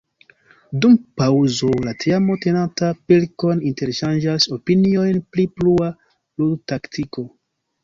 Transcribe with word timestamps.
Dum 0.85 0.93
paŭzo, 1.21 1.69
la 1.87 1.93
teamo 2.03 2.37
tenanta 2.45 2.89
pilkon, 3.11 3.61
interŝanĝas 3.73 4.49
opiniojn 4.59 5.23
pri 5.37 5.47
plua 5.61 5.93
ludtaktiko. 5.93 7.31